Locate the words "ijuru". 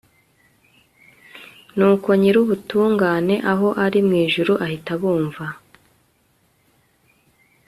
4.25-4.53